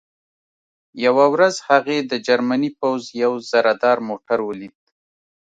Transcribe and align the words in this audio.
یوه 1.05 1.25
ورځ 1.33 1.55
هغې 1.69 1.97
د 2.11 2.13
جرمني 2.27 2.69
پوځ 2.79 3.01
یو 3.23 3.33
زرهدار 3.49 3.97
موټر 4.07 4.39
ولید 4.43 4.75